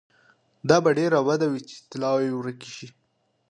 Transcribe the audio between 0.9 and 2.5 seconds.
ډېره بده وي چې طلاوي